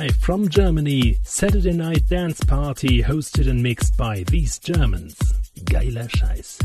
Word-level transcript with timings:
live 0.00 0.16
from 0.16 0.48
Germany, 0.48 1.18
Saturday 1.24 1.74
Night 1.74 2.08
Dance 2.08 2.42
Party 2.42 3.02
hosted 3.02 3.50
and 3.50 3.62
mixed 3.62 3.98
by 3.98 4.24
these 4.28 4.58
Germans. 4.58 5.18
Geiler 5.64 6.08
Scheiß. 6.08 6.59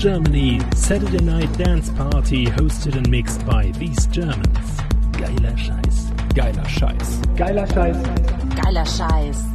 Germany, 0.00 0.58
Saturday 0.74 1.22
Night 1.22 1.52
Dance 1.58 1.90
Party 1.90 2.46
hosted 2.46 2.96
and 2.96 3.10
mixed 3.10 3.44
by 3.44 3.70
these 3.72 4.06
Germans. 4.06 4.80
Geiler 5.12 5.54
Scheiß. 5.58 6.10
Geiler 6.34 6.64
Scheiß. 6.64 7.20
Geiler 7.36 7.66
Scheiß. 7.66 7.96
Geiler 8.64 8.86
Scheiß. 8.86 9.49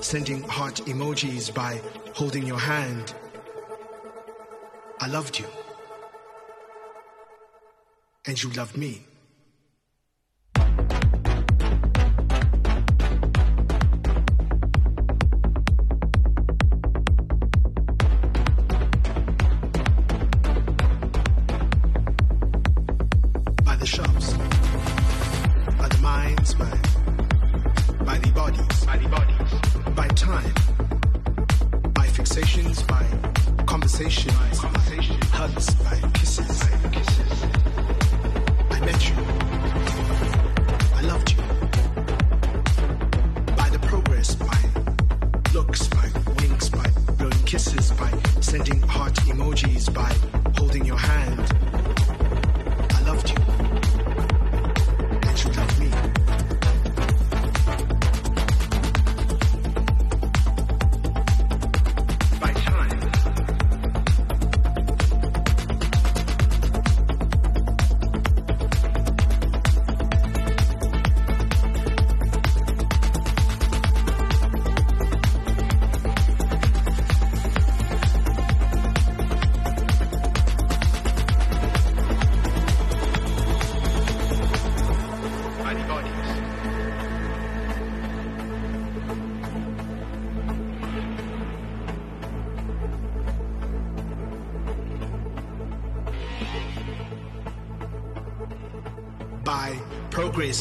sending 0.00 0.42
heart 0.42 0.76
emojis, 0.86 1.52
by 1.54 1.80
holding 2.14 2.46
your 2.46 2.58
hand. 2.58 3.14
I 5.00 5.08
loved 5.08 5.38
you. 5.38 5.46
And 8.26 8.42
you 8.42 8.50
loved 8.50 8.76
me. 8.76 9.05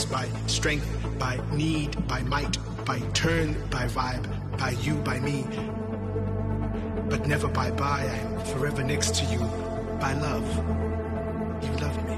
by 0.03 0.27
strength, 0.47 0.85
by 1.17 1.39
need, 1.53 2.05
by 2.07 2.21
might, 2.23 2.57
by 2.83 2.99
turn, 3.13 3.53
by 3.69 3.85
vibe, 3.87 4.25
by 4.57 4.71
you, 4.71 4.95
by 4.95 5.19
me. 5.19 5.45
But 7.09 7.25
never 7.27 7.47
by 7.47 7.71
by, 7.71 8.01
I 8.01 8.05
am 8.05 8.45
forever 8.45 8.83
next 8.83 9.15
to 9.15 9.25
you, 9.25 9.39
by 10.01 10.13
love. 10.13 10.45
You 11.63 11.71
love 11.77 11.97
me. 12.09 12.17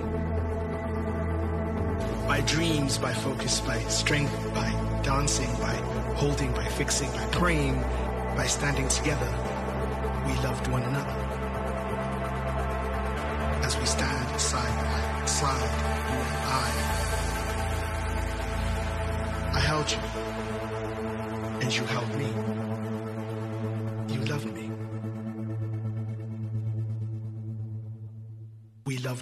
By 2.28 2.42
dreams, 2.48 2.98
by 2.98 3.14
focus, 3.14 3.62
by 3.62 3.80
strength, 3.84 4.34
by 4.56 4.72
dancing, 5.04 5.52
by 5.60 5.76
holding, 6.16 6.52
by 6.54 6.66
fixing, 6.66 7.12
by 7.12 7.26
praying, 7.28 7.80
by 8.36 8.48
standing 8.48 8.88
together, 8.88 9.30
we 10.26 10.34
loved 10.42 10.68
one 10.70 10.84
another. 10.84 11.17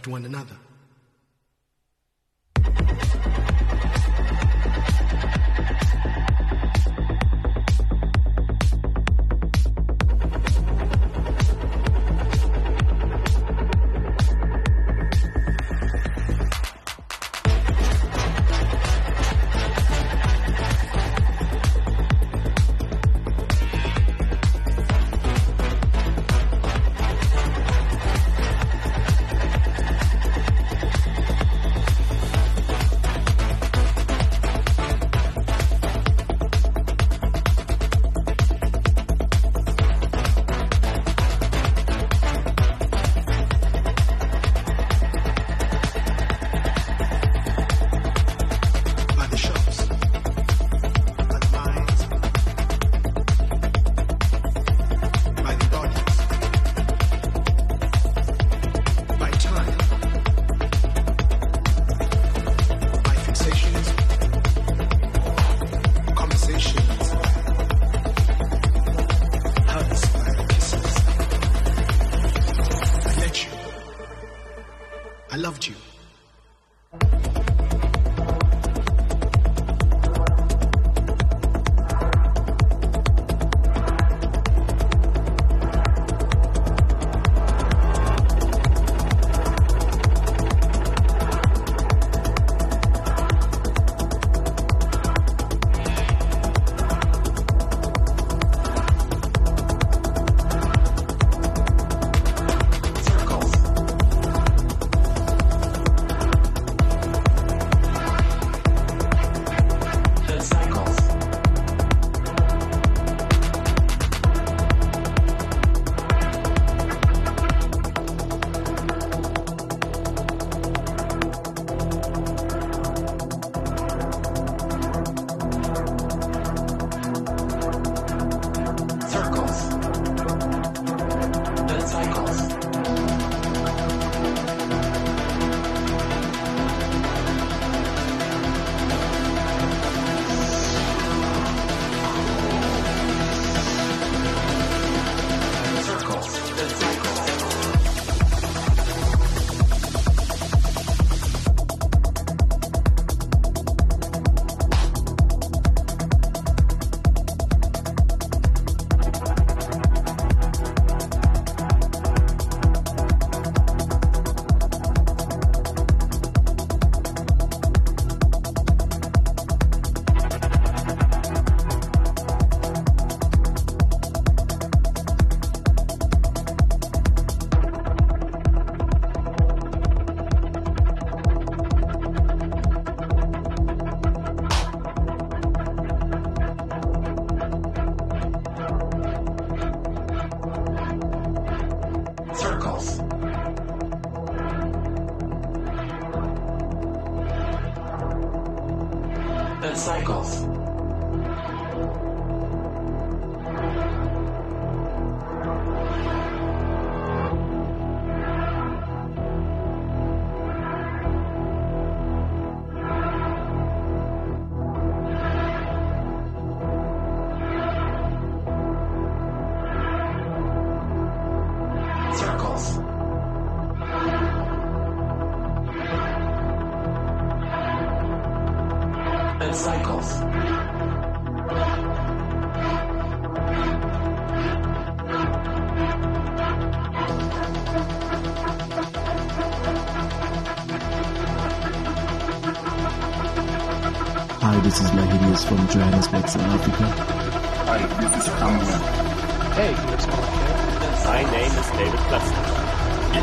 one 0.07 0.25
another. 0.25 0.57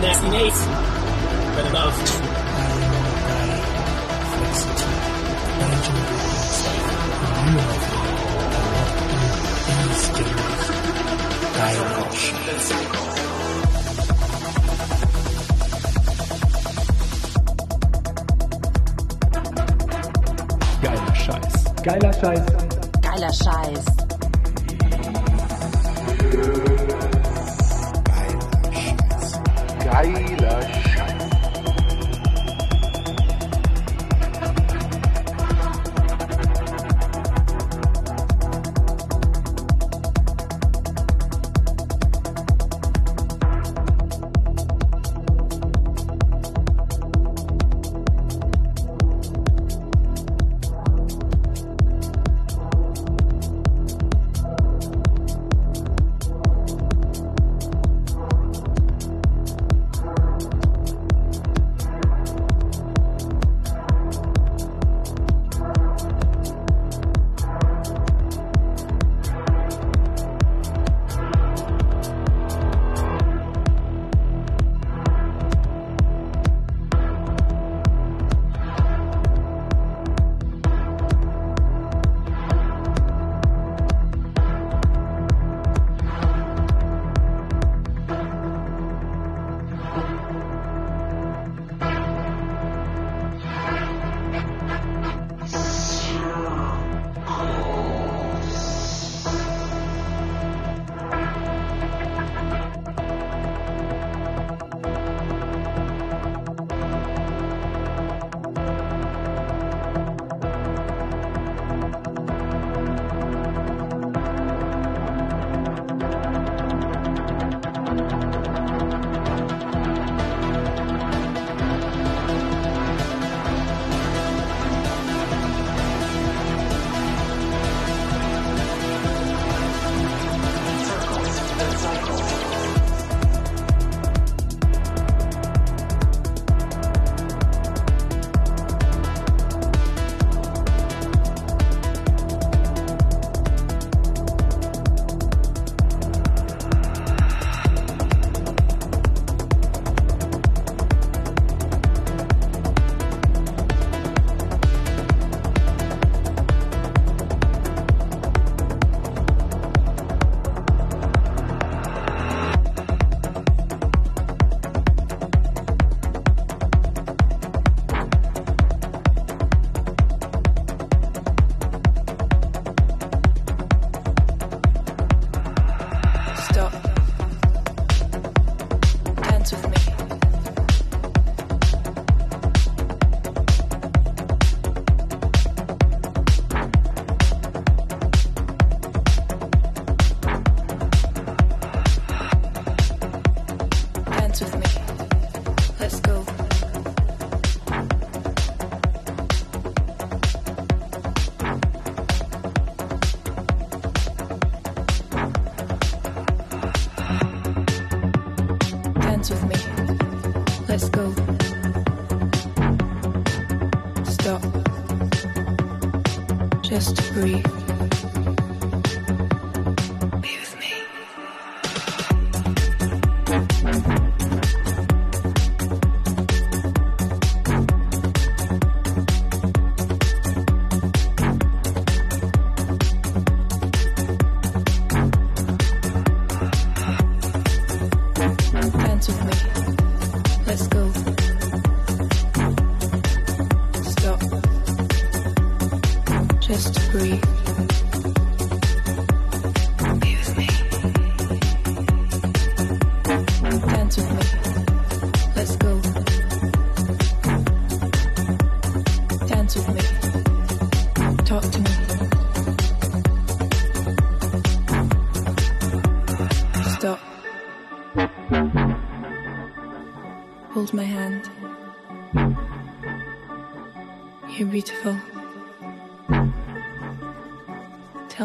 1998 0.02 0.71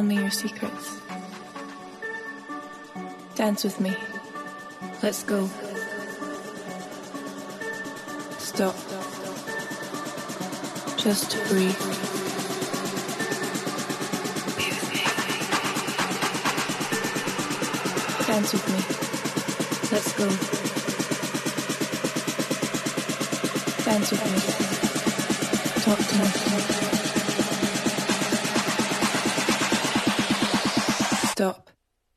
me 0.07 0.15
your 0.15 0.31
secrets. 0.31 1.01
Dance 3.35 3.63
with 3.65 3.79
me. 3.81 3.95
Let's 5.03 5.23
go. 5.23 5.47
Stop. 8.37 8.75
Just 10.97 11.37
breathe. 11.49 11.77
Dance 18.25 18.53
with 18.53 18.67
me. 18.69 19.91
Let's 19.91 20.13
go. 20.51 20.56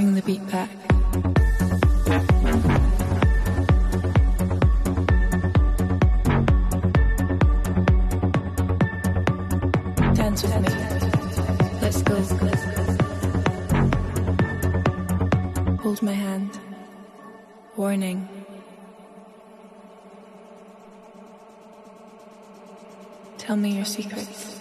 Bring 0.00 0.14
the 0.14 0.22
beat 0.22 0.40
back. 0.50 0.70
Dance 10.14 10.42
with 10.42 10.56
me. 10.62 10.70
Let's 11.82 12.00
go. 12.00 12.14
Hold 15.82 16.00
my 16.00 16.12
hand. 16.14 16.58
Warning. 17.76 18.26
Tell 23.36 23.56
me 23.56 23.76
your 23.76 23.84
secrets. 23.84 24.60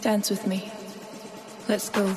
Dance 0.00 0.30
with 0.30 0.46
me. 0.46 0.72
Let's 1.68 1.90
go. 1.90 2.16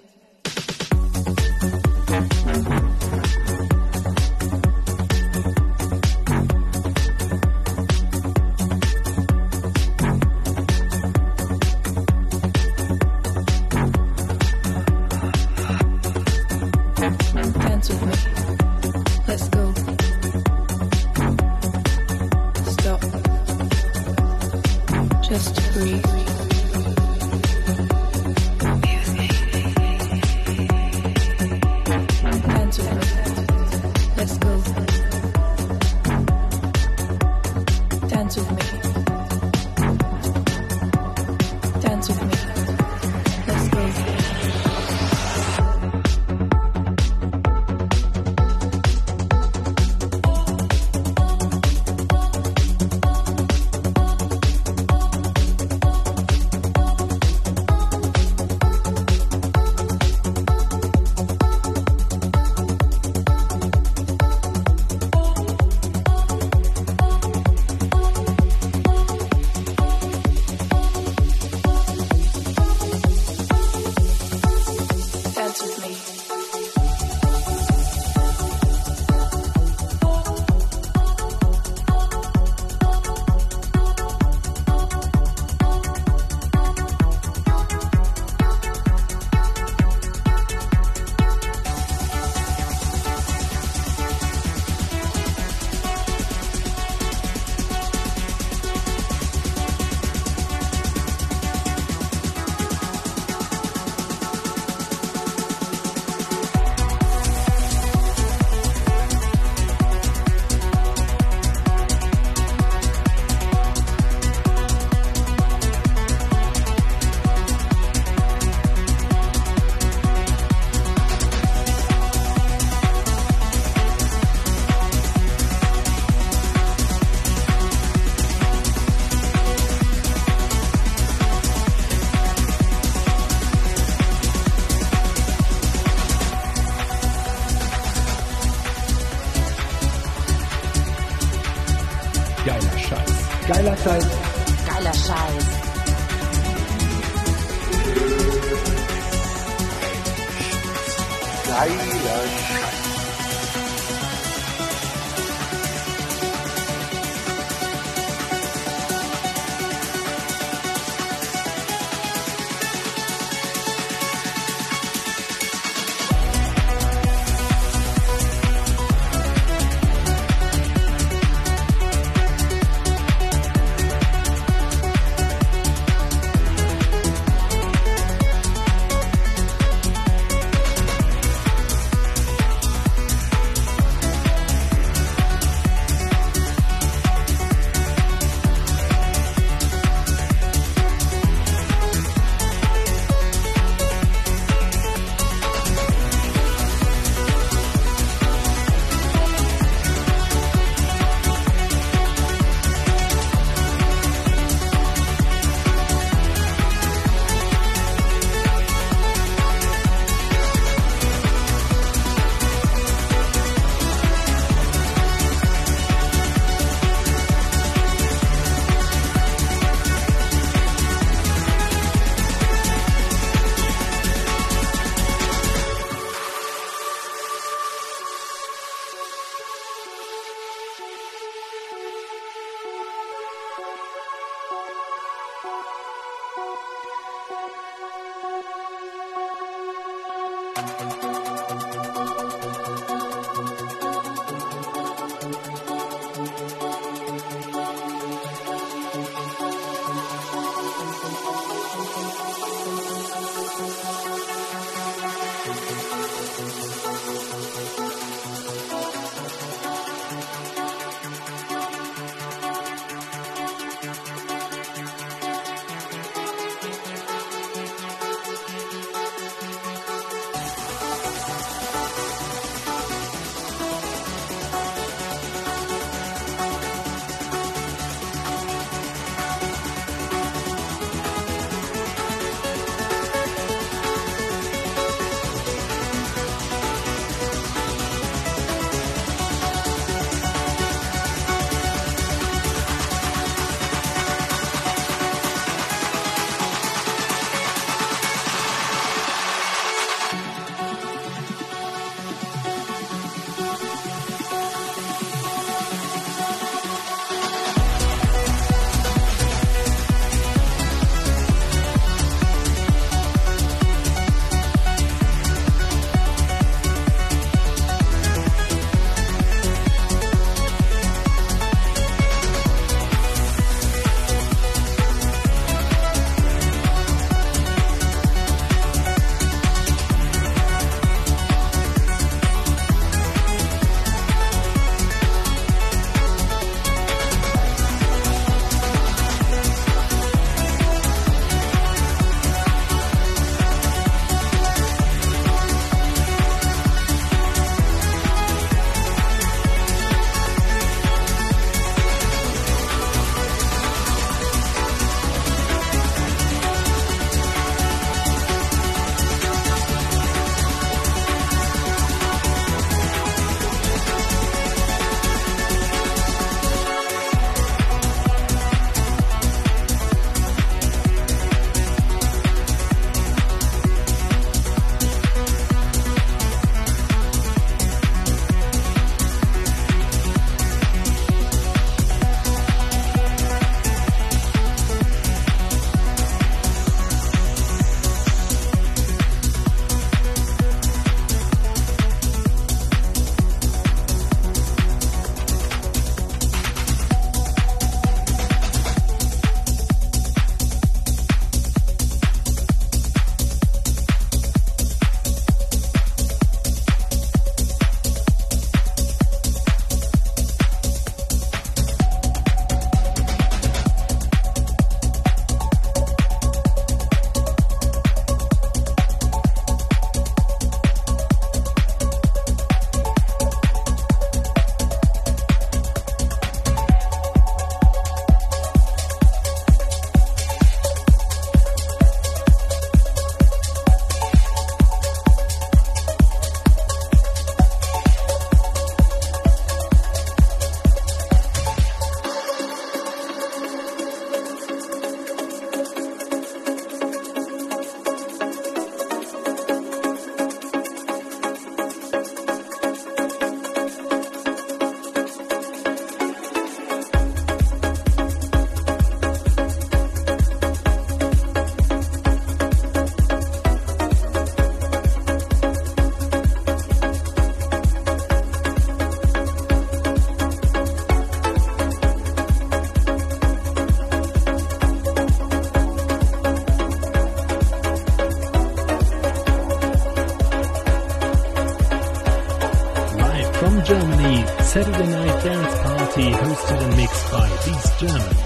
Dance 486.01 486.17
Party 486.17 486.25
hosted 486.25 486.61
and 486.63 486.77
mixed 486.77 487.11
by 487.11 487.29
these 487.45 487.67
Germans. 487.79 488.21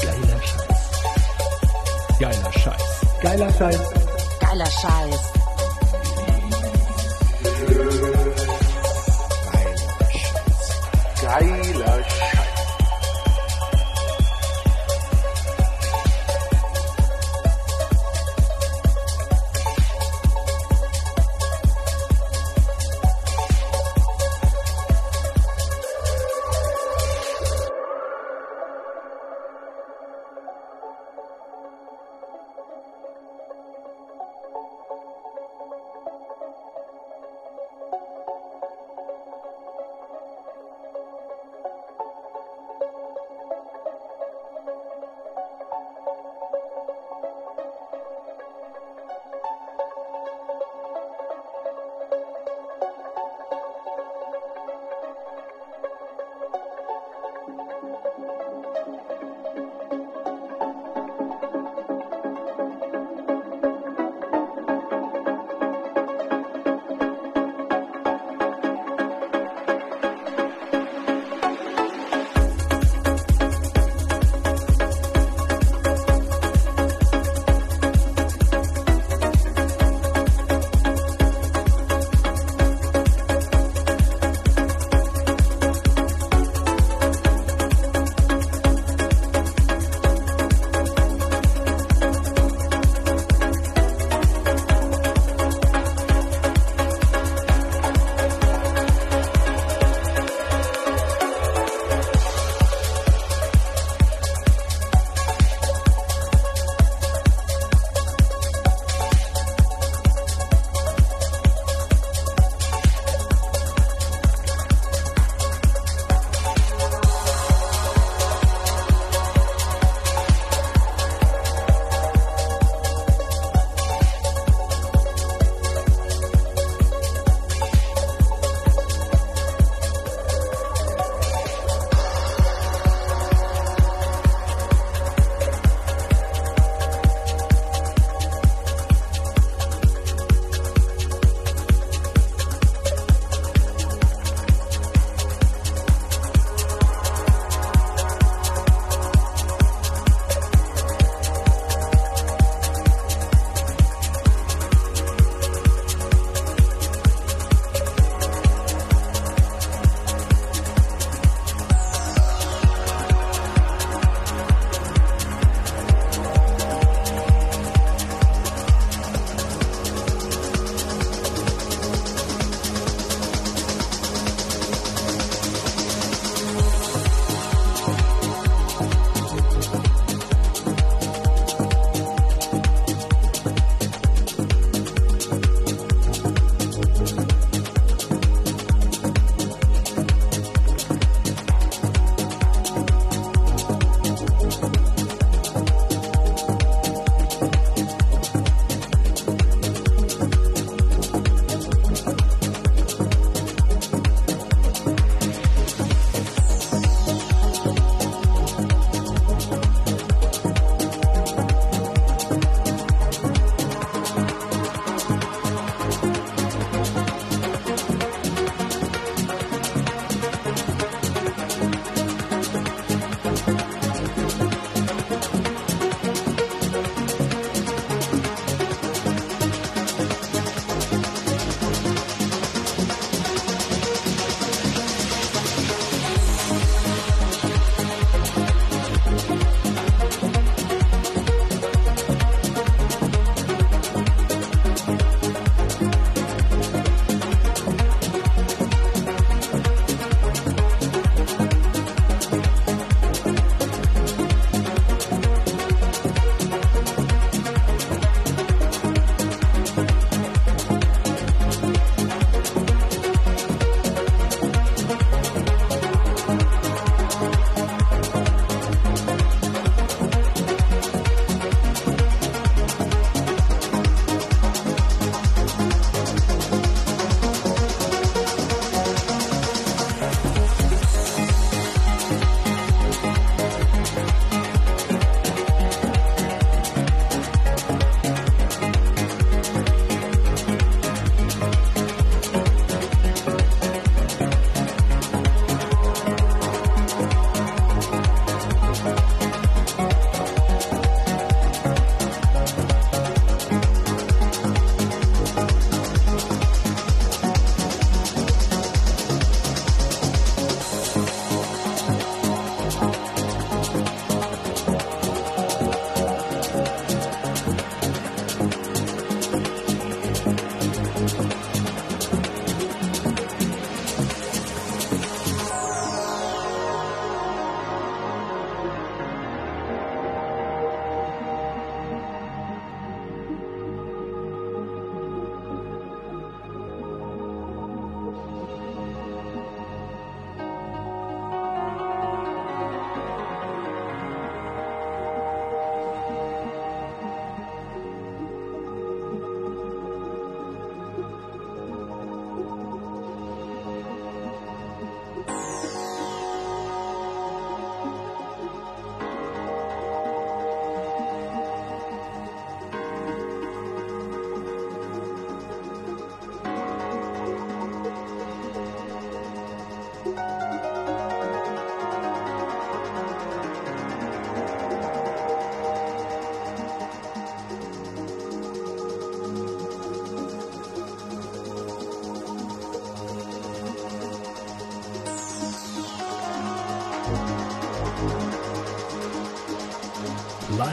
Geiler 0.00 0.40
Scheiß. 0.42 0.82
Geiler 2.18 2.52
Scheiß. 2.52 2.86
Geiler 3.22 3.52
Scheiß. 3.52 3.80
Geiler 4.40 4.66
Scheiß. 4.66 5.39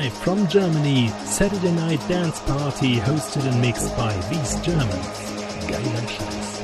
Live 0.01 0.13
from 0.13 0.47
Germany, 0.47 1.07
Saturday 1.25 1.71
Night 1.71 1.99
Dance 2.07 2.39
Party 2.41 2.97
hosted 2.97 3.51
and 3.51 3.59
mixed 3.59 3.95
by 3.97 4.15
these 4.29 4.53
Germans. 4.61 5.07
Geiler 5.67 6.05
Scheiß. 6.05 6.56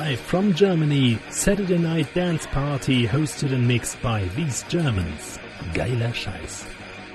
Live 0.00 0.20
from 0.20 0.54
Germany, 0.54 1.18
Saturday 1.28 1.76
Night 1.76 2.14
Dance 2.14 2.46
Party 2.46 3.06
hosted 3.06 3.52
and 3.52 3.68
mixed 3.68 4.00
by 4.00 4.24
these 4.34 4.62
Germans. 4.62 5.38
Geiler 5.74 6.08
Scheiß. 6.08 6.64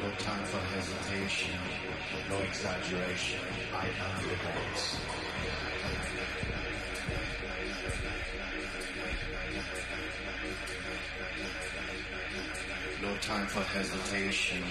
No 0.03 0.11
time 0.19 0.45
for 0.45 0.59
hesitation, 0.59 1.57
no 2.29 2.37
exaggeration. 2.37 3.39
I 3.73 3.87
am 3.87 4.23
the 4.29 4.35
dance. 4.45 4.97
No 13.01 13.17
time 13.17 13.47
for 13.47 13.61
hesitation, 13.61 14.61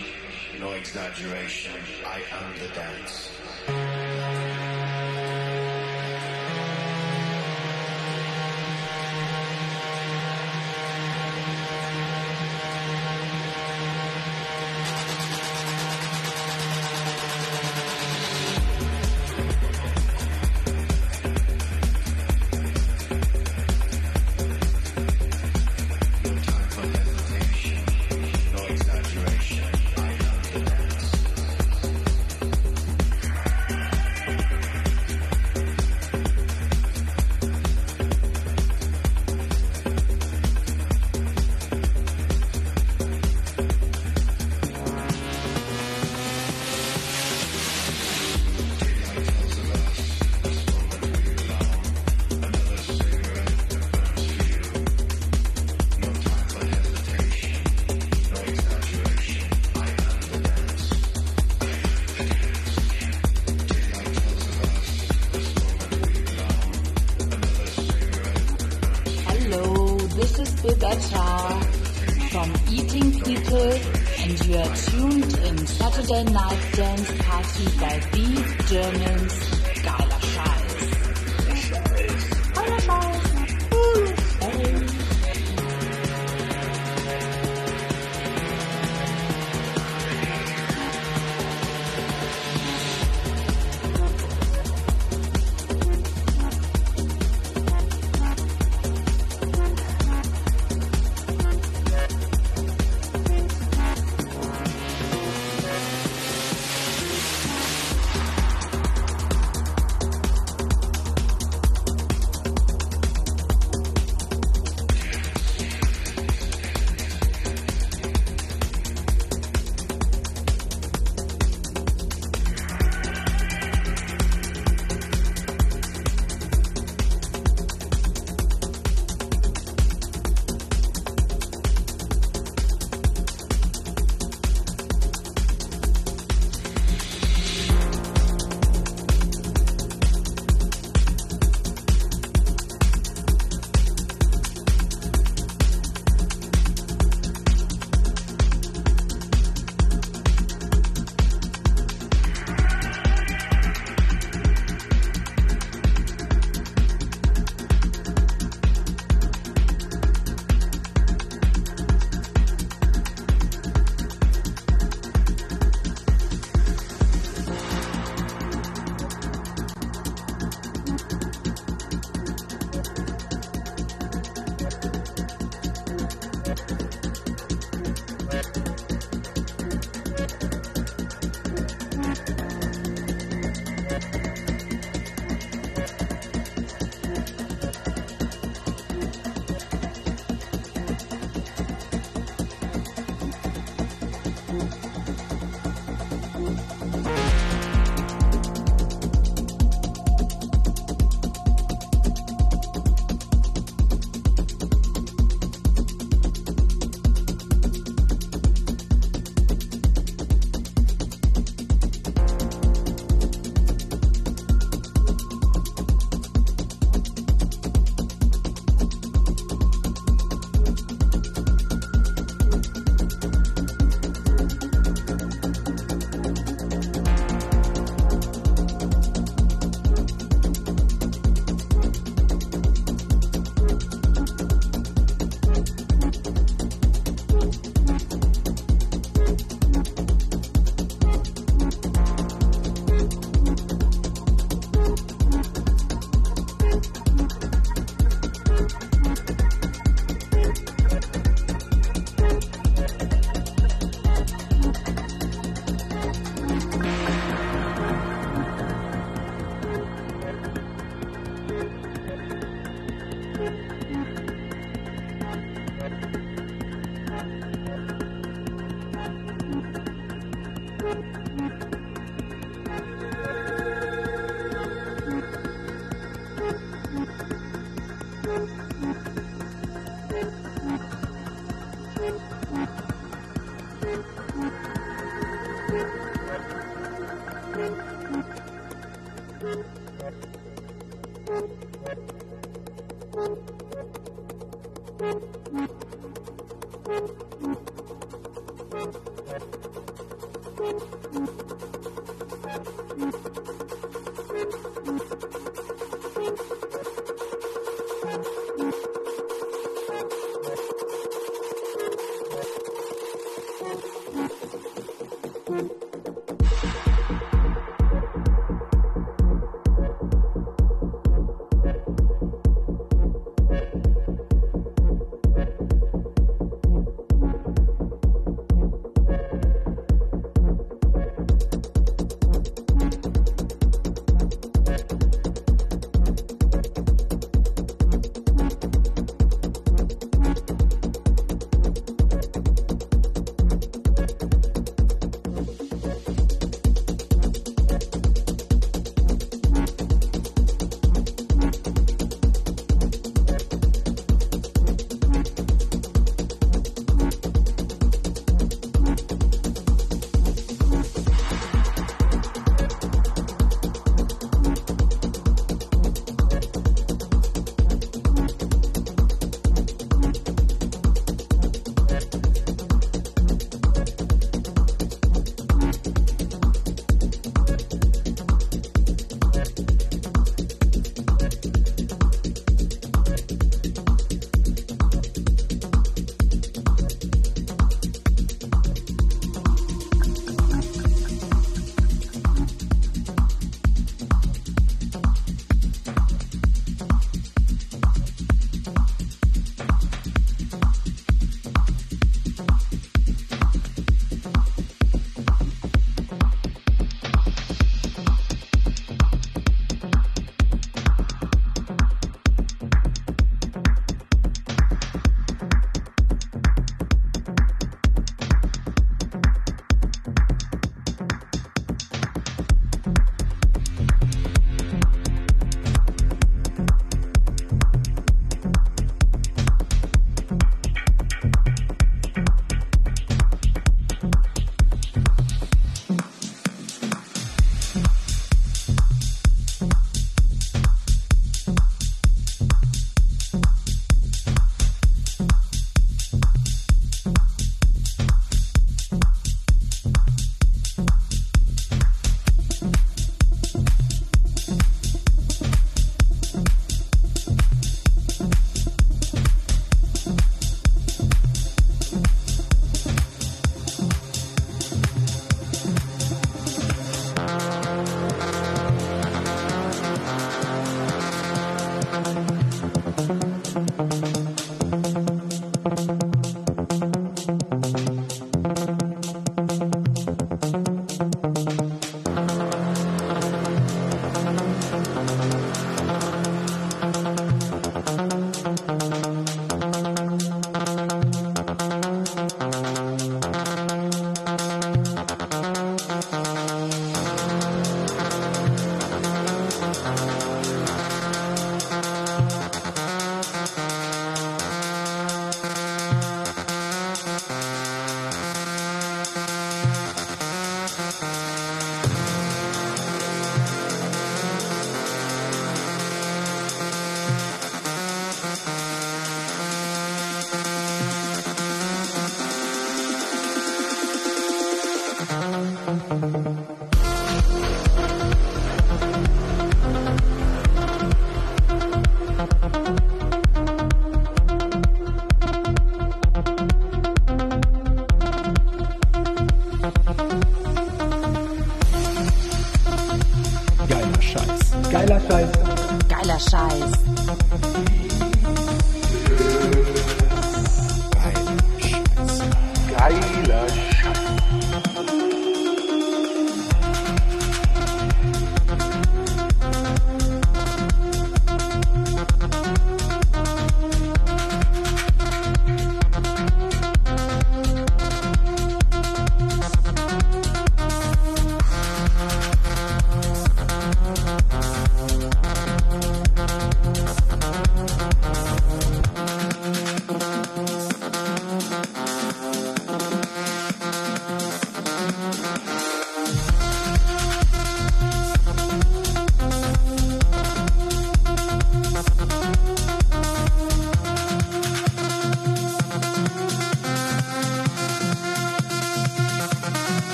no 0.61 0.71
exaggeration. 0.71 1.73
I 2.07 2.23
am 2.31 2.53
the 2.61 2.69
dance. 2.77 3.24
Saturday 76.05 76.31
Night 76.33 76.73
Dance 76.75 77.11
Party 77.23 77.74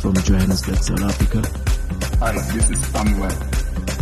from 0.00 0.14
Johannesburg, 0.14 0.82
South 0.82 1.02
Africa. 1.02 1.42
Hi, 2.20 2.32
this 2.32 2.70
is 2.70 2.86
Samuel. 2.86 3.30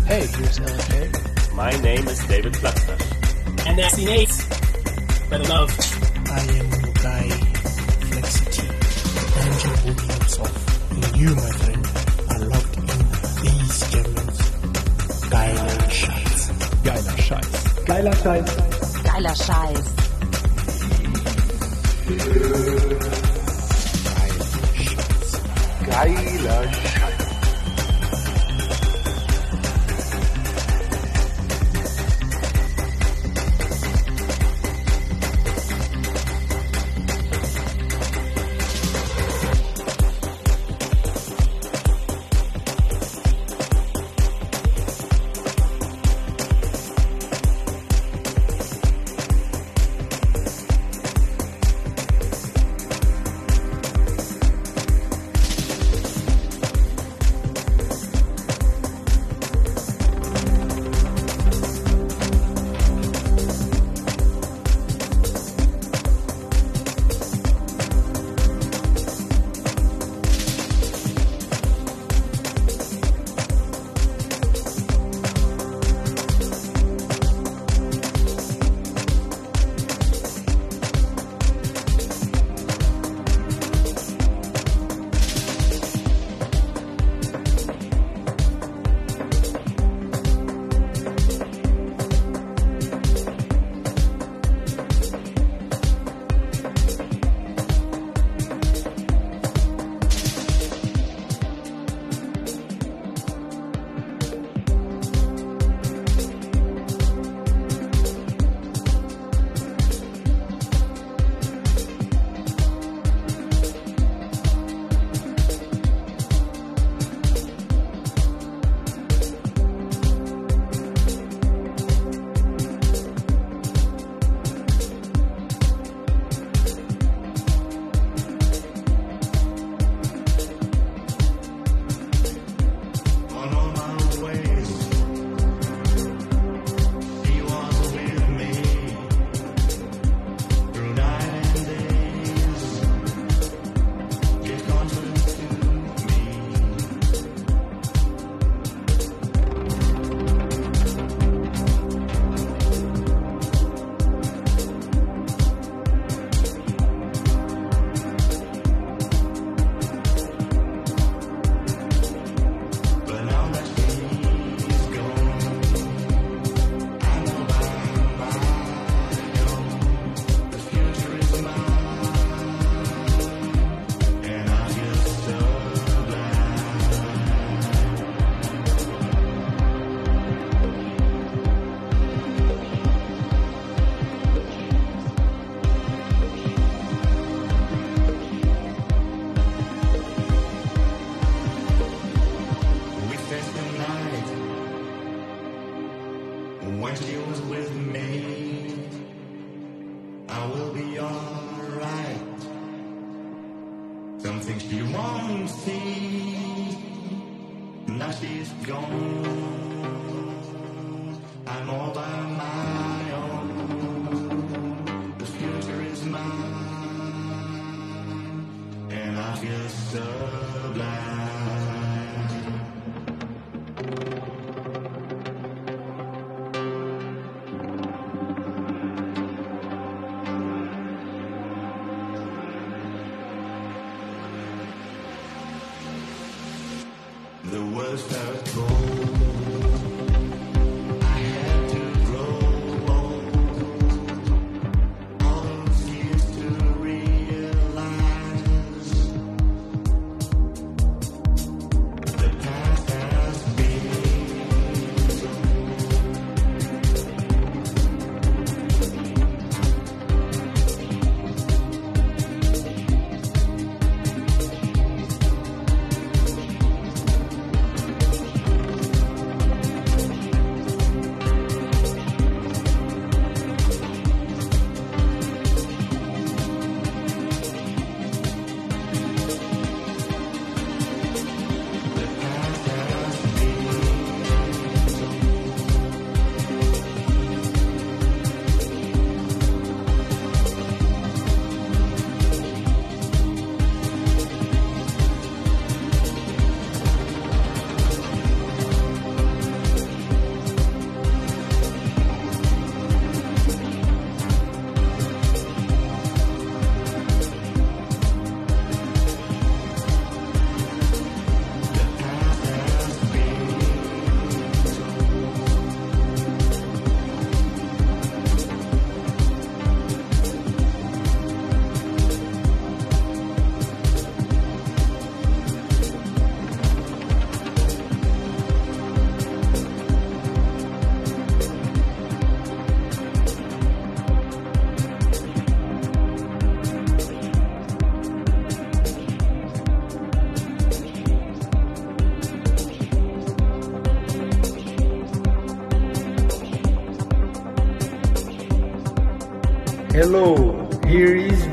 Hey, 0.07 0.27
here's 0.27 0.59
LK. 0.61 1.55
My 1.55 1.71
name 1.81 2.07
is 2.07 2.25
David 2.27 2.53
Platzner. 2.55 3.67
And 3.67 3.79
that's 3.79 3.97
the 3.97 4.05
Nate. 4.05 4.47
Better 5.29 5.45
love. 5.45 5.71
I 6.31 6.41
am 6.55 6.71
Guy 7.03 7.29
Flexity. 8.07 8.69
Angel 9.43 9.75
Williams 9.85 10.39
of 10.39 10.53
and 10.91 11.17
you, 11.17 11.35
my 11.35 11.51
friend, 11.63 11.87
are 12.31 12.43
locked 12.47 12.77
in 12.77 12.87
these 13.43 13.91
Germans. 13.91 14.39
Geiler 15.31 15.91
Scheiß. 15.91 16.85
Geiler 16.85 17.17
Scheiß. 17.19 17.85
Geiler 17.87 18.17
Scheiß. 18.17 18.58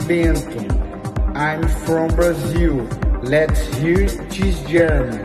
Bento. 0.07 0.61
I'm 1.33 1.67
from 1.67 2.09
Brazil. 2.09 2.87
Let's 3.23 3.65
hear 3.77 4.07
these 4.07 4.59
Germans. 4.69 5.24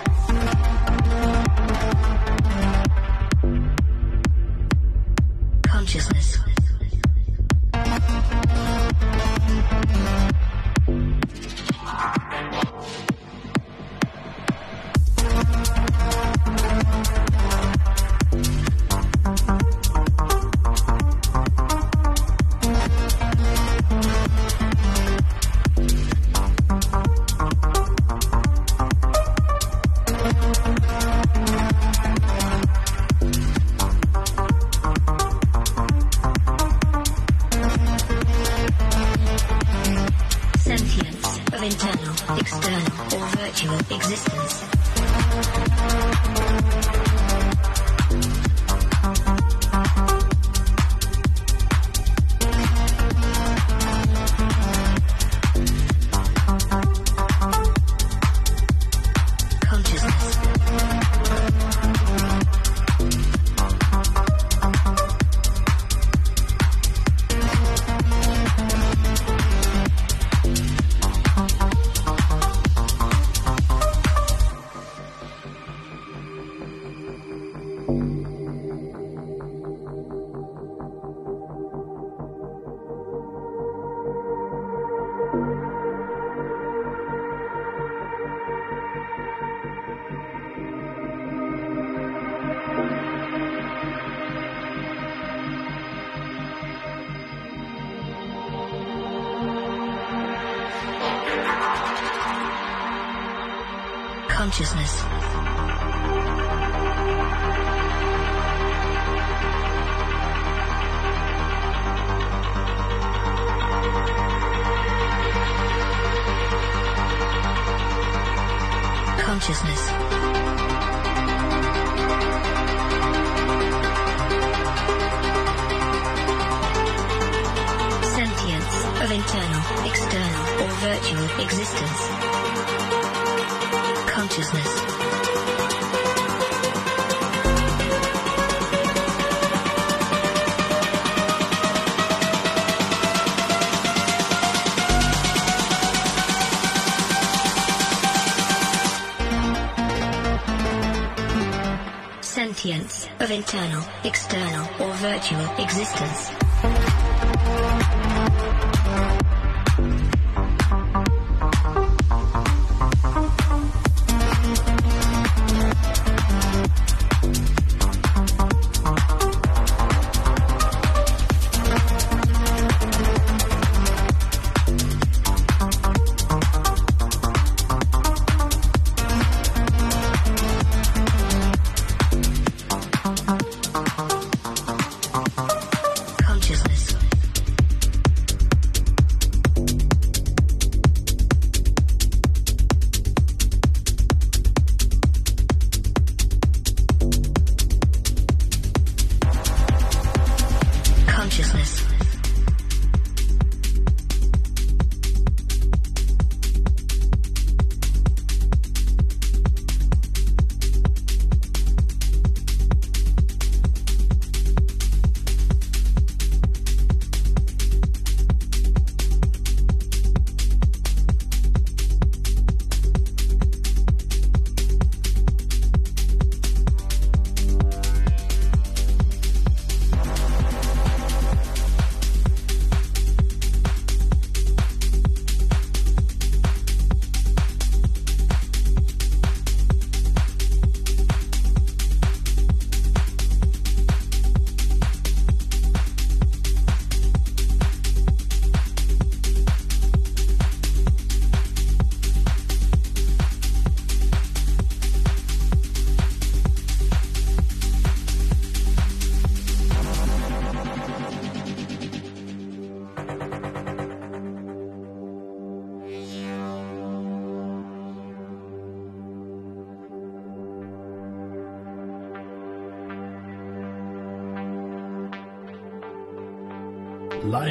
External, 154.11 154.65
or 154.81 154.93
virtual 154.95 155.45
existence. 155.57 156.30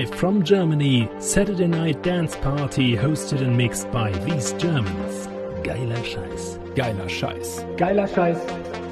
Live 0.01 0.15
from 0.15 0.43
Germany, 0.43 1.11
Saturday 1.19 1.67
Night 1.67 2.03
Dance 2.03 2.35
Party 2.37 2.97
hosted 2.97 3.43
and 3.43 3.55
mixed 3.55 3.91
by 3.91 4.11
these 4.25 4.55
Germans. 4.55 5.29
Geiler 5.63 6.03
Scheiß. 6.03 6.59
Geiler 6.75 7.07
Scheiß. 7.07 7.67
Geiler 7.77 8.07
Scheiß. 8.09 8.39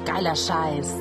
Geiler 0.05 0.35
Scheiß. 0.35 0.93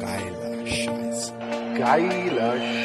Geiler 0.00 0.66
Scheiß. 0.66 1.32
Geiler 1.76 2.58
Scheiß. 2.58 2.79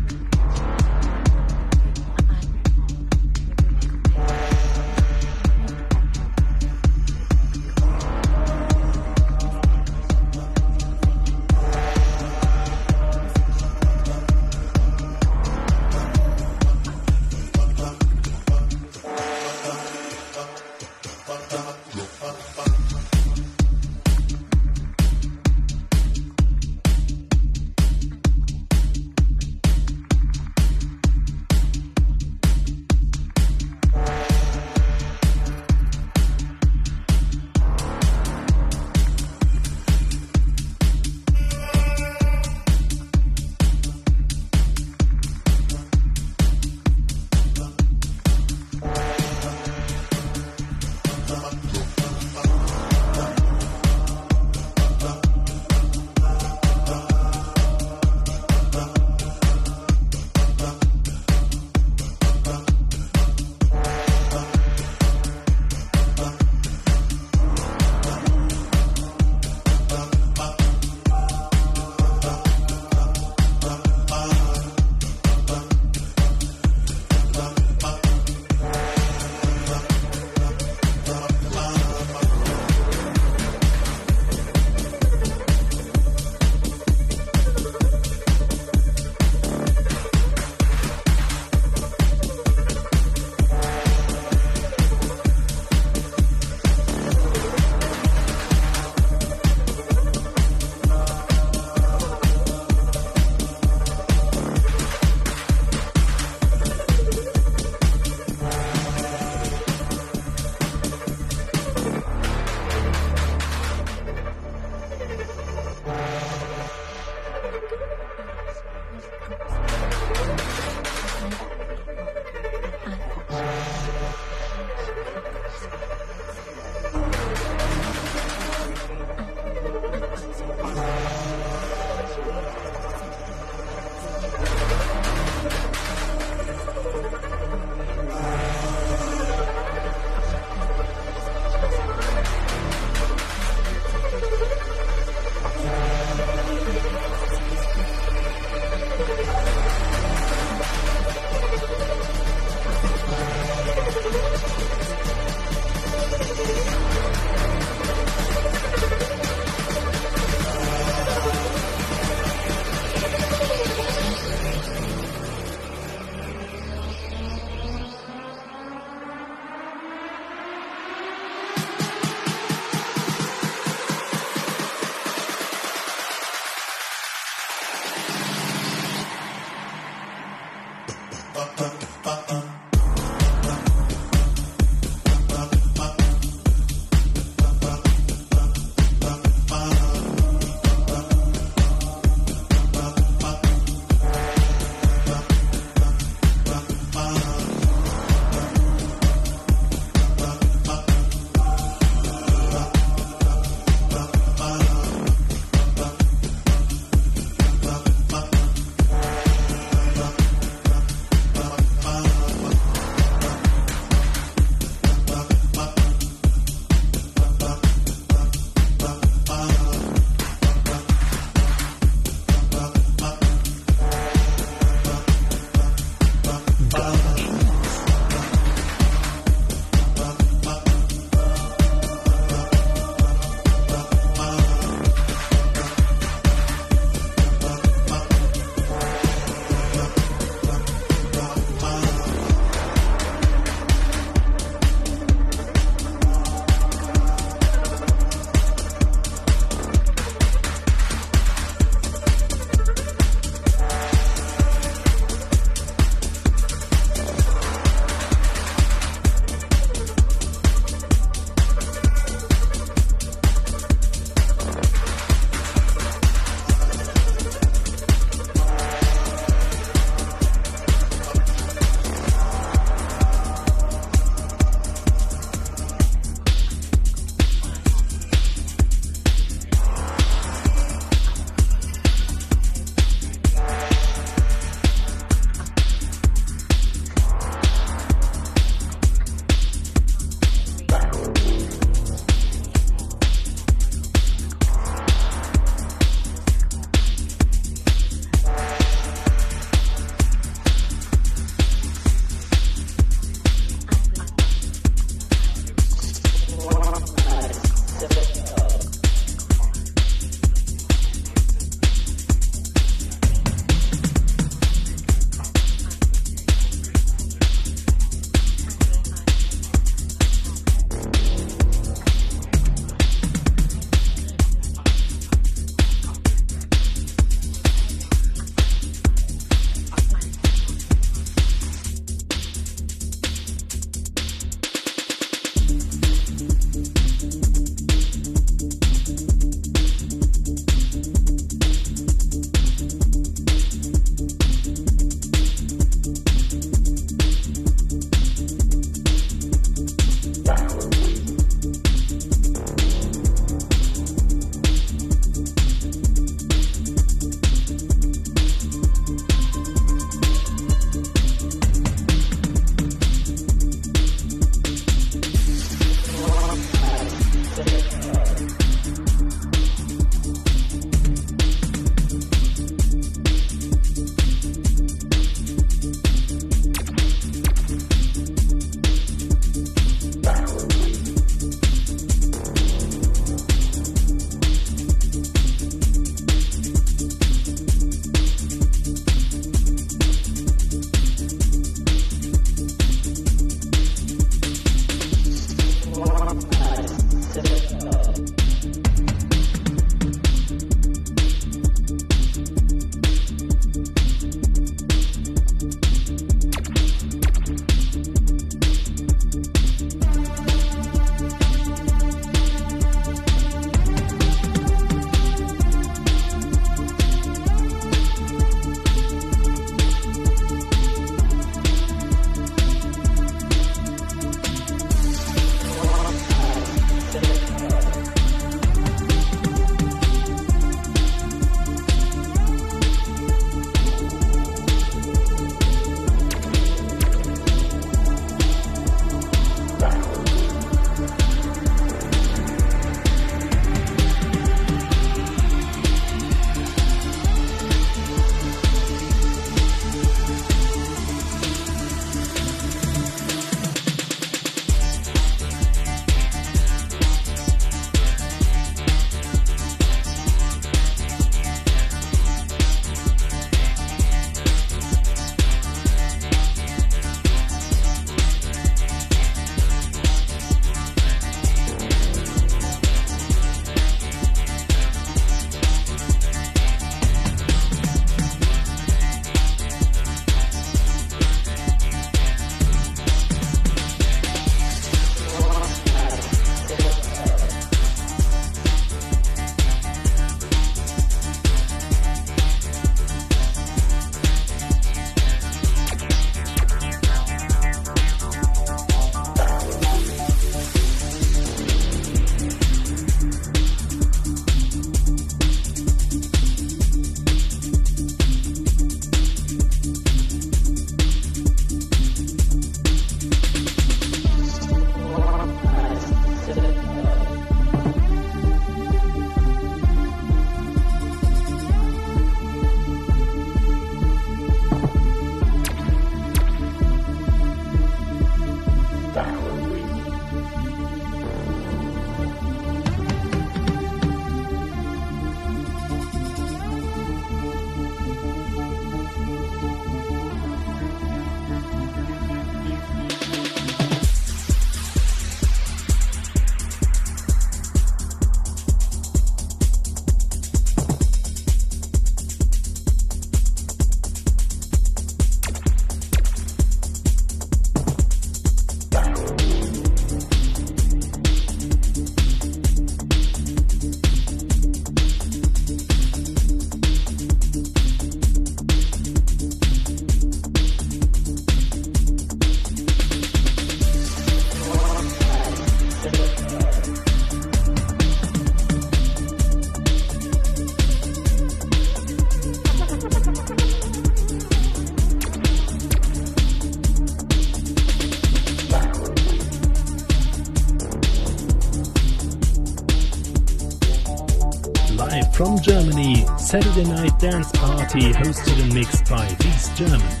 From 595.34 595.42
Germany, 595.42 596.06
Saturday 596.16 596.62
Night 596.62 596.96
Dance 597.00 597.32
Party 597.32 597.92
hosted 597.92 598.40
and 598.40 598.54
mixed 598.54 598.88
by 598.88 599.04
these 599.18 599.48
Germans. 599.58 600.00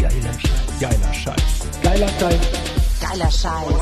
Geiler 0.00 0.32
Scheiß. 0.32 0.80
Geiler 0.80 1.12
Scheiß. 1.12 1.78
Geiler 1.82 2.08
Scheiß. 2.08 2.40
Geiler 3.02 3.30
Scheiß. 3.30 3.74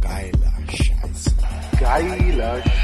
Geiler 0.00 0.52
Scheiß. 0.68 1.34
Geiler 1.80 2.62
Scheiß. 2.62 2.79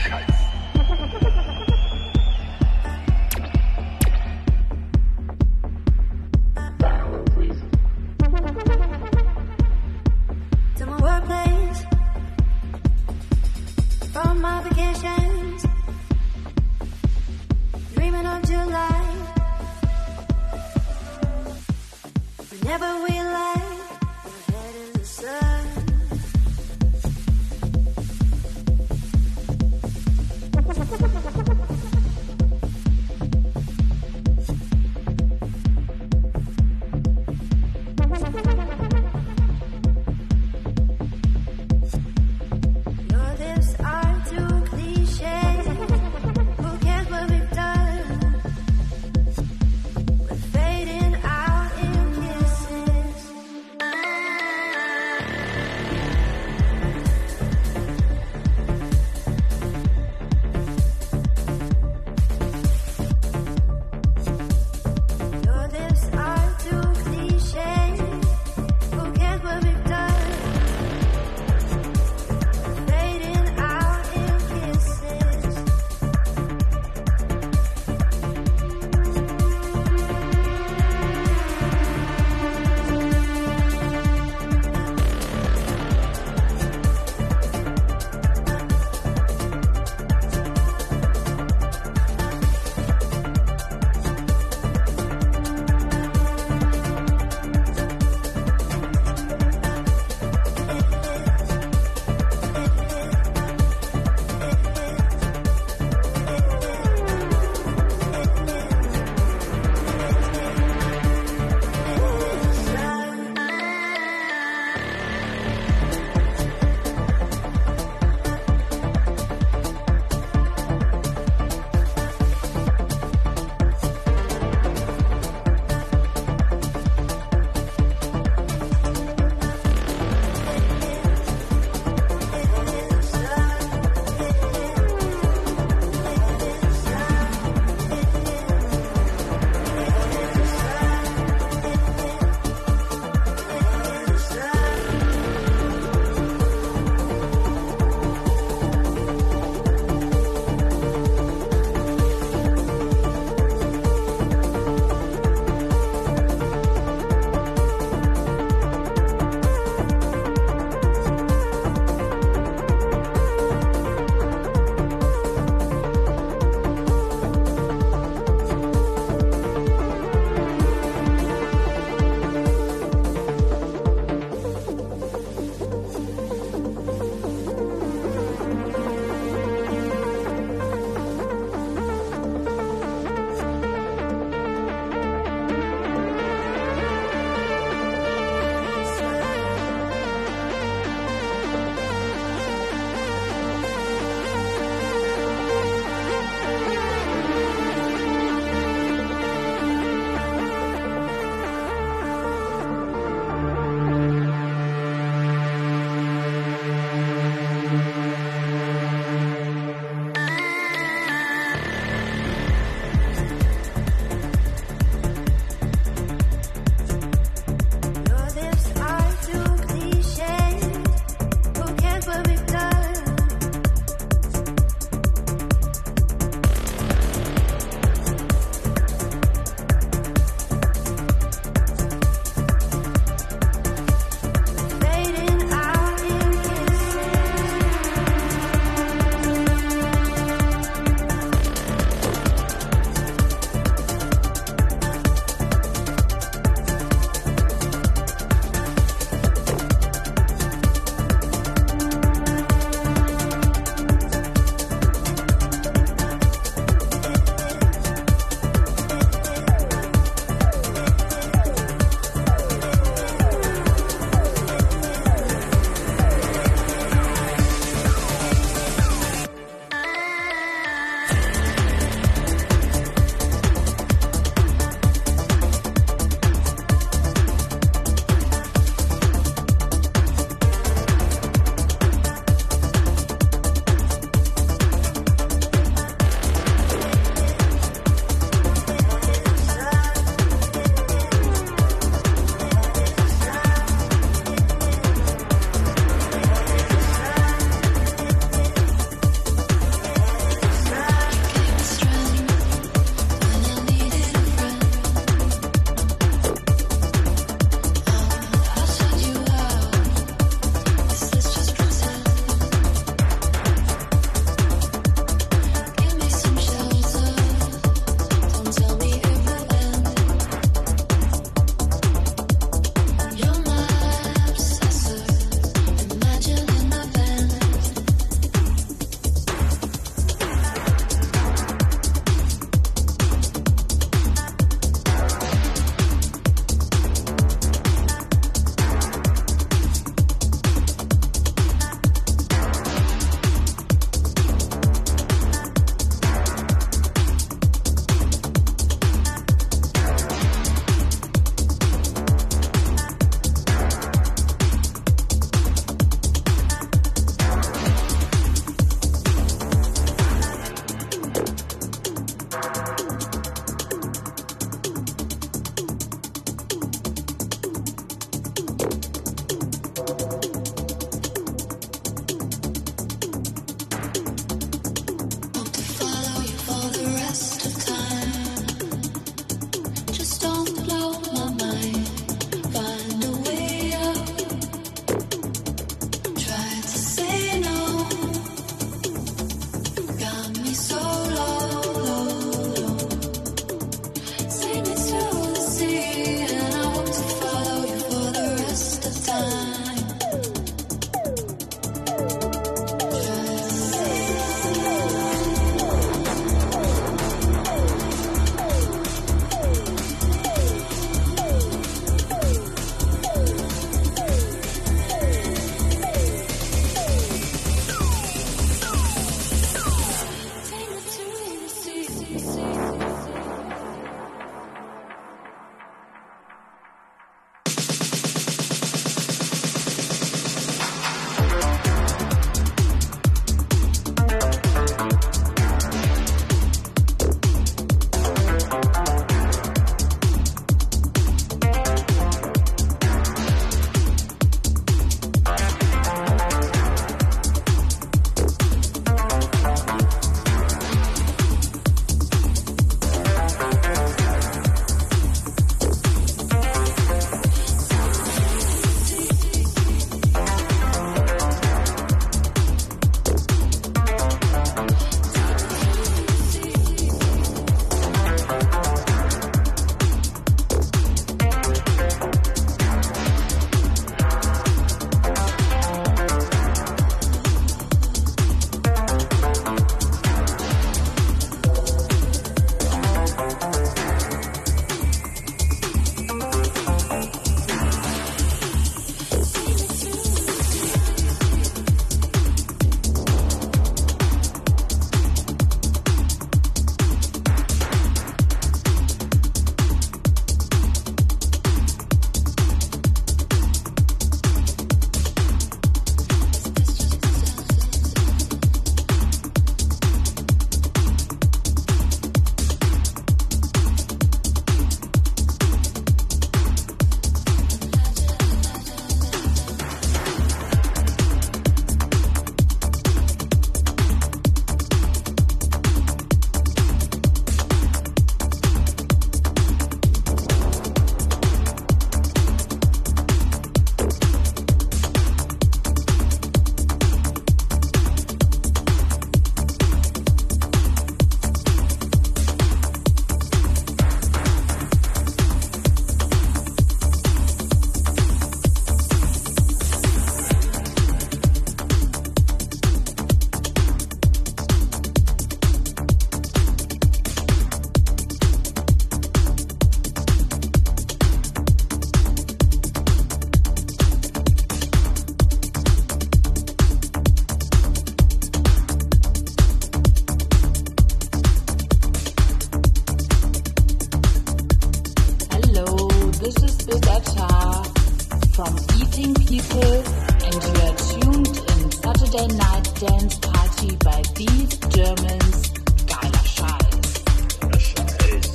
People, 579.48 579.82
and 580.24 580.35
you 580.43 580.52
are 580.62 580.77
tuned 580.77 581.36
in 581.36 581.70
Saturday 581.70 582.27
Night 582.36 582.66
Dance 582.81 583.16
Party 583.18 583.77
by 583.85 584.02
these 584.14 584.56
Germans. 584.68 585.52
Geiler 585.86 586.24
Scheiß. 586.24 587.05
Geiler 587.40 587.60
Scheiß. 587.60 588.32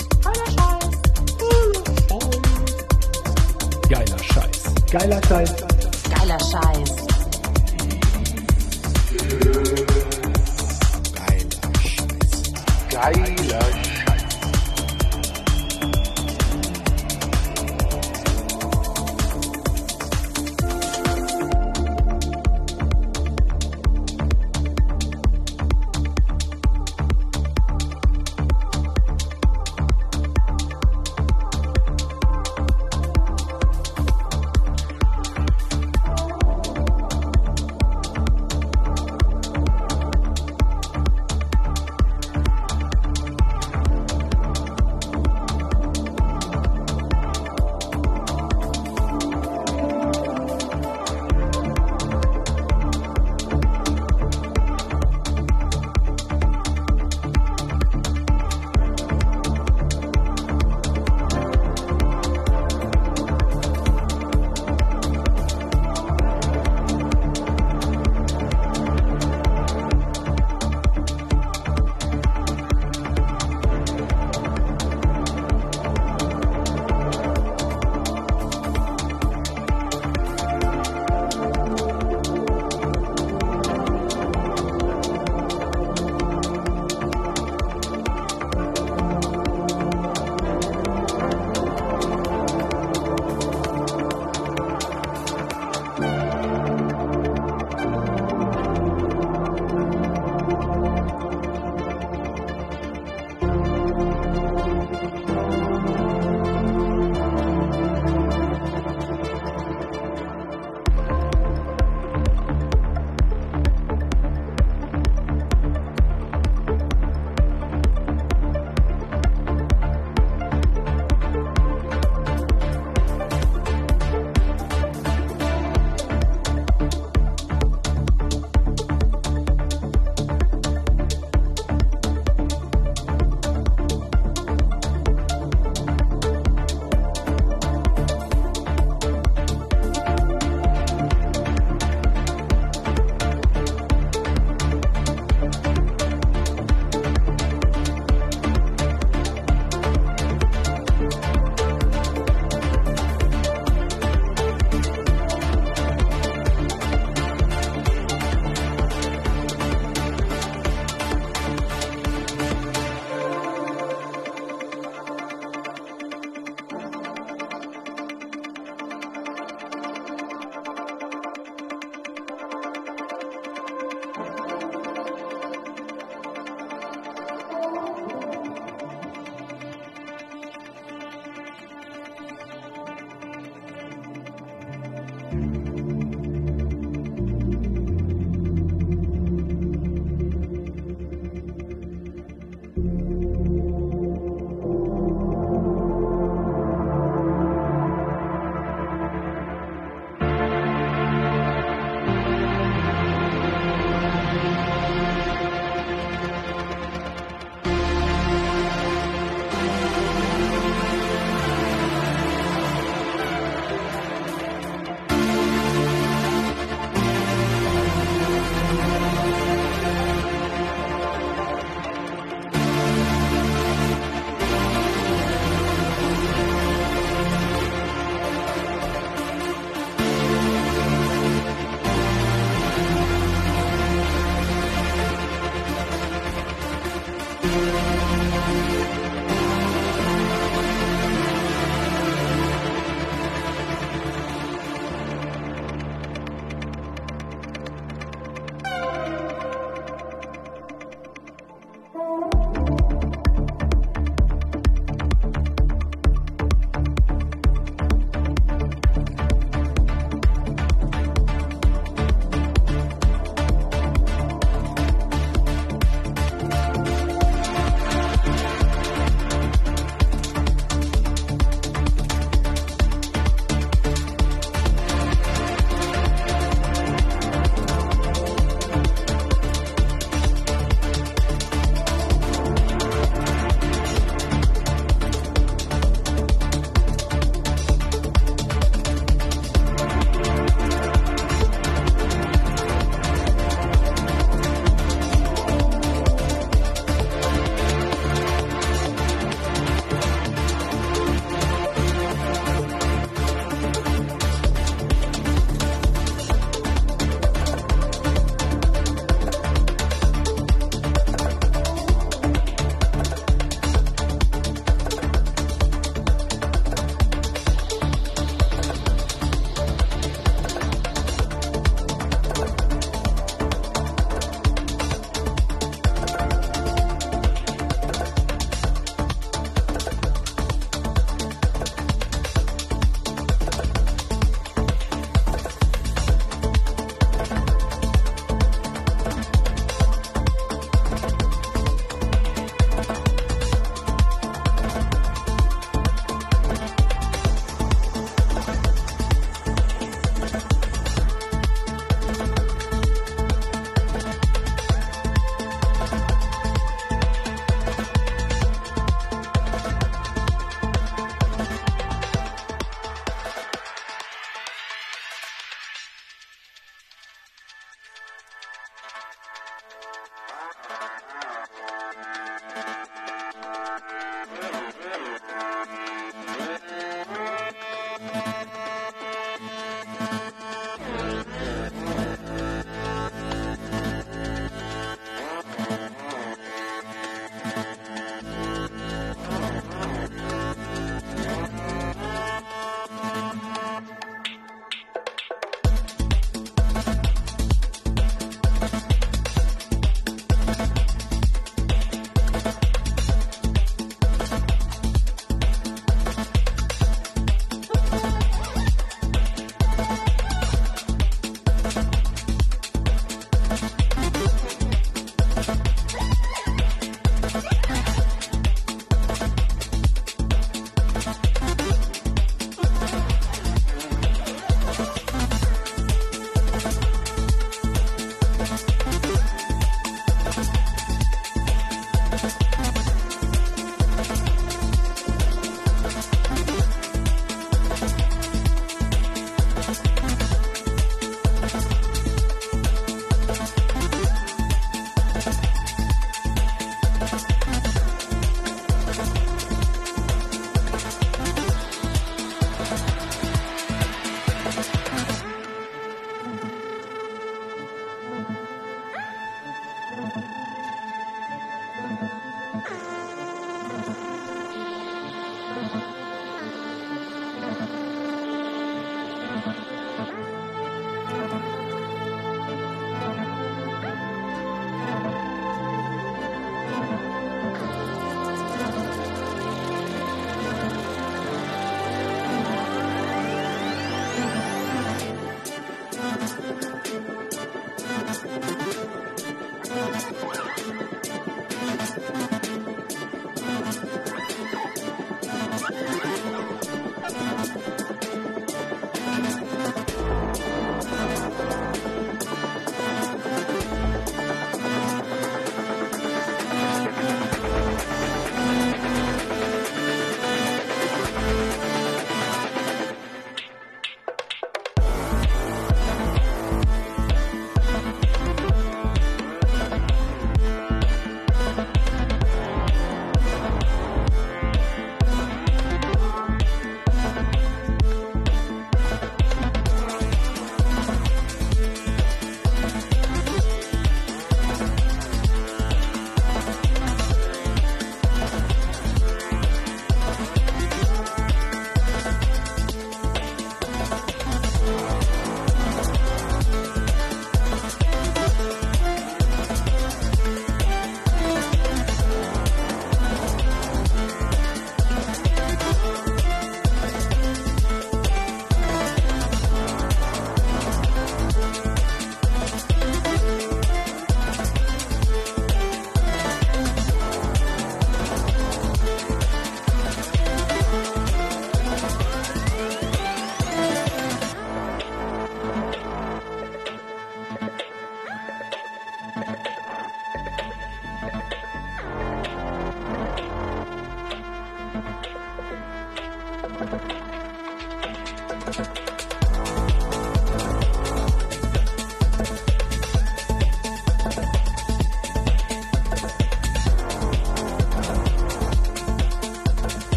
Geiler 3.89 4.19
Scheiß. 4.23 4.59
Geiler 4.91 5.21
Scheiß. 5.23 5.51
Geiler 5.55 5.70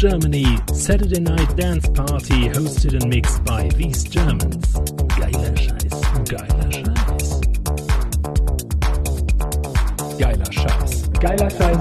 Germany, 0.00 0.46
Saturday 0.72 1.20
Night 1.20 1.54
Dance 1.58 1.86
Party 1.90 2.48
hosted 2.48 2.94
and 2.94 3.10
mixed 3.10 3.44
by 3.44 3.68
Theez 3.68 4.02
Germans. 4.04 4.72
Geiler 5.08 5.54
Scheiß, 5.54 6.00
geiler 6.24 6.72
Scheiß. 6.72 7.40
Geiler 10.18 10.52
Scheiß. 10.52 11.10
Geiler 11.20 11.50
Scheiß. 11.50 11.79